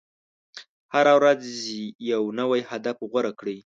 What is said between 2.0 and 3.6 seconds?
یو نوی هدف غوره کړئ.